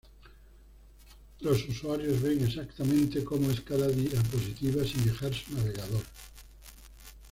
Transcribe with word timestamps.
Los 1.41 1.69
usuarios 1.69 2.23
ven 2.23 2.43
exactamente 2.43 3.23
como 3.23 3.51
es 3.51 3.61
cada 3.61 3.87
diapositiva 3.87 4.83
sin 4.83 5.05
dejar 5.05 5.31
su 5.31 5.53
navegador. 5.53 6.01